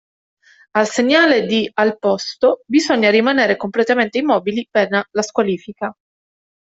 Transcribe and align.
Al 0.77 0.87
segnale 0.87 1.45
di 1.45 1.69
"Al 1.75 1.99
posto" 1.99 2.63
bisogna 2.65 3.11
rimanere 3.11 3.55
completamente 3.55 4.17
immobili, 4.17 4.67
pena 4.67 5.07
la 5.11 5.21
squalifica. 5.21 5.95